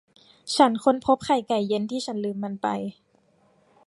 [0.55, 2.67] ฉันค้นพบไข่ไก่เย็นที่ฉันลืมมันไป